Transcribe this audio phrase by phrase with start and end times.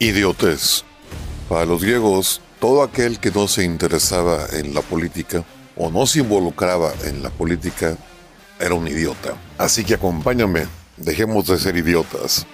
[0.00, 0.84] Idiotez.
[1.48, 5.44] Para los griegos, todo aquel que no se interesaba en la política
[5.74, 7.98] o no se involucraba en la política
[8.60, 9.36] era un idiota.
[9.58, 10.66] Así que acompáñame,
[10.96, 12.46] dejemos de ser idiotas.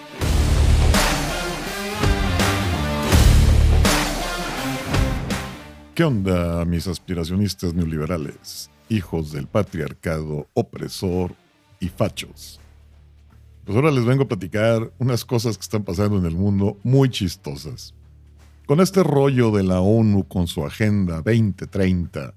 [5.95, 11.35] ¿Qué onda, mis aspiracionistas neoliberales, hijos del patriarcado, opresor
[11.79, 12.59] y fachos?
[13.65, 17.09] Pues ahora les vengo a platicar unas cosas que están pasando en el mundo muy
[17.09, 17.95] chistosas.
[18.67, 22.35] Con este rollo de la ONU con su Agenda 2030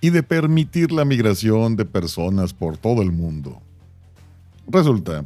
[0.00, 3.60] y de permitir la migración de personas por todo el mundo.
[4.66, 5.24] Resulta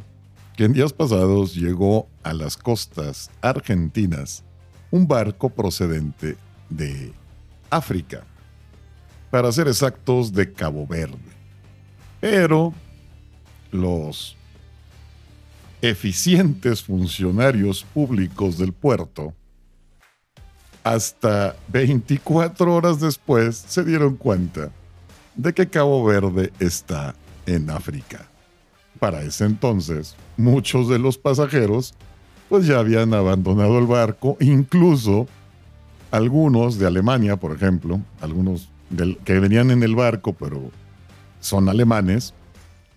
[0.55, 4.43] que en días pasados llegó a las costas argentinas
[4.91, 6.37] un barco procedente
[6.69, 7.11] de
[7.69, 8.23] África,
[9.31, 11.17] para ser exactos de Cabo Verde.
[12.21, 12.71] Pero
[13.71, 14.37] los
[15.83, 19.33] eficientes funcionarios públicos del puerto,
[20.81, 24.71] hasta 24 horas después se dieron cuenta
[25.35, 28.29] de que Cabo Verde está en África.
[28.97, 31.93] Para ese entonces, muchos de los pasajeros
[32.47, 35.27] pues ya habían abandonado el barco, incluso
[36.11, 38.69] algunos de Alemania, por ejemplo, algunos
[39.25, 40.71] que venían en el barco, pero
[41.41, 42.33] son alemanes,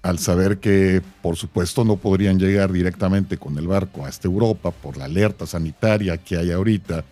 [0.06, 4.96] al saber que por supuesto no podrían llegar directamente con el barco hasta Europa por
[4.96, 7.04] la alerta sanitaria que hay ahorita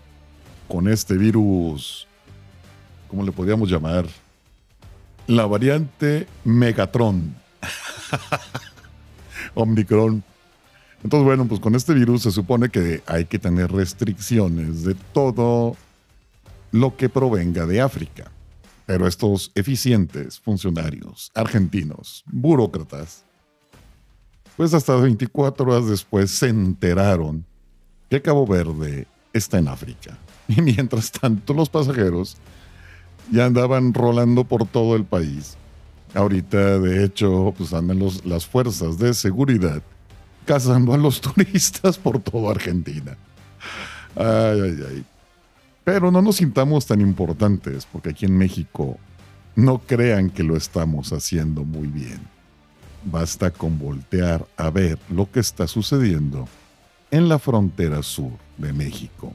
[0.69, 2.07] con este virus,
[3.09, 4.07] ¿cómo le podríamos llamar?
[5.27, 7.35] La variante Megatron.
[9.55, 10.23] Omicron.
[11.03, 15.77] Entonces, bueno, pues con este virus se supone que hay que tener restricciones de todo
[16.71, 18.31] lo que provenga de África.
[18.87, 23.25] Pero estos eficientes funcionarios argentinos, burócratas,
[24.57, 27.45] pues hasta 24 horas después se enteraron
[28.11, 30.19] que Cabo Verde está en África.
[30.47, 32.37] Y mientras tanto los pasajeros
[33.31, 35.57] ya andaban rolando por todo el país.
[36.15, 39.83] Ahorita, de hecho, pues andan las fuerzas de seguridad
[40.45, 43.17] cazando a los turistas por toda Argentina.
[44.15, 45.05] Ay, ay, ay.
[45.85, 48.99] Pero no nos sintamos tan importantes, porque aquí en México
[49.55, 52.21] no crean que lo estamos haciendo muy bien.
[53.05, 56.49] Basta con voltear a ver lo que está sucediendo
[57.11, 59.33] en la frontera sur de México,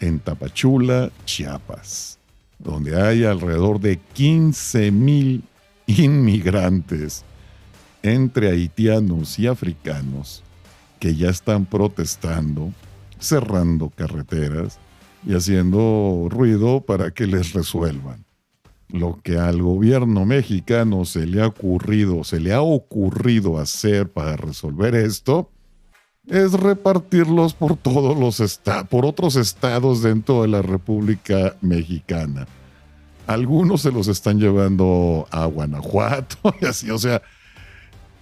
[0.00, 2.18] en Tapachula, Chiapas,
[2.58, 5.42] donde hay alrededor de 15 mil
[5.86, 7.24] inmigrantes
[8.02, 10.42] entre haitianos y africanos
[11.00, 12.72] que ya están protestando,
[13.18, 14.78] cerrando carreteras
[15.26, 18.24] y haciendo ruido para que les resuelvan.
[18.88, 24.36] Lo que al gobierno mexicano se le ha ocurrido, se le ha ocurrido hacer para
[24.36, 25.50] resolver esto,
[26.26, 32.46] es repartirlos por todos los estados, por otros estados dentro de la República Mexicana.
[33.26, 37.20] Algunos se los están llevando a Guanajuato y así, o sea,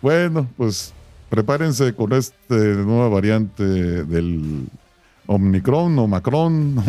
[0.03, 0.93] bueno, pues
[1.29, 4.69] prepárense con esta nueva variante del
[5.27, 6.83] Omnicron o Macron,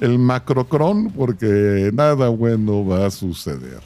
[0.00, 3.80] el Macrocron, porque nada bueno va a suceder.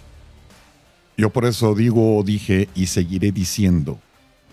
[1.16, 3.98] Yo por eso digo, dije y seguiré diciendo,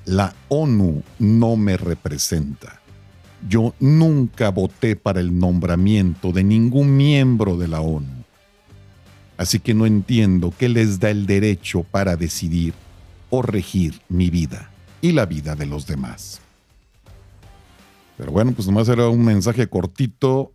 [0.06, 2.82] la ONU no me representa.
[3.48, 8.24] Yo nunca voté para el nombramiento de ningún miembro de la ONU.
[9.38, 12.74] Así que no entiendo qué les da el derecho para decidir
[13.30, 16.42] o regir mi vida y la vida de los demás.
[18.18, 20.52] Pero bueno, pues nomás era un mensaje cortito.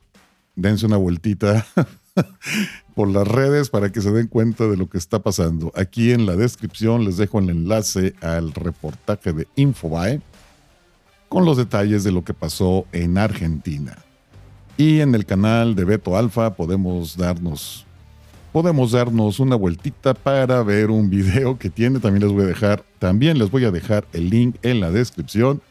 [0.54, 1.64] Dense una vueltita
[2.94, 5.72] por las redes para que se den cuenta de lo que está pasando.
[5.74, 10.20] Aquí en la descripción les dejo el enlace al reportaje de Infobae
[11.28, 13.96] con los detalles de lo que pasó en Argentina.
[14.76, 17.86] Y en el canal de Beto Alfa podemos darnos
[18.52, 22.84] podemos darnos una vueltita para ver un video que tiene, también les voy a dejar,
[22.98, 25.62] también les voy a dejar el link en la descripción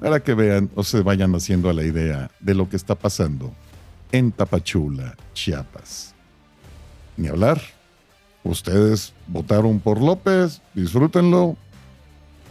[0.00, 3.52] para que vean o se vayan haciendo a la idea de lo que está pasando
[4.12, 6.14] en Tapachula, Chiapas.
[7.16, 7.60] Ni hablar.
[8.44, 11.56] Ustedes votaron por López, disfrútenlo.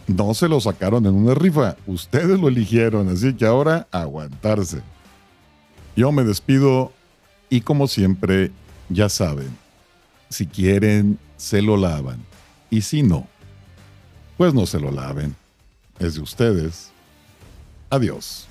[0.06, 4.80] No se lo sacaron en una rifa, ustedes lo eligieron, así que ahora aguantarse.
[5.96, 6.92] Yo me despido
[7.50, 8.50] y como siempre,
[8.88, 9.48] ya saben,
[10.28, 12.24] si quieren, se lo lavan.
[12.70, 13.26] Y si no,
[14.36, 15.34] pues no se lo laven.
[15.98, 16.92] Es de ustedes.
[17.90, 18.46] Adiós.